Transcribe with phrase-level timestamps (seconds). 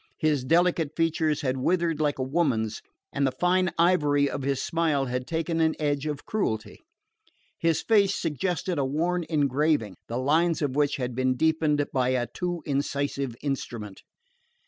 [0.17, 2.81] His delicate features had withered like a woman's,
[3.13, 6.81] and the fine irony of his smile had taken an edge of cruelty.
[7.59, 12.25] His face suggested a worn engraving, the lines of which have been deepened by a
[12.25, 14.01] too incisive instrument.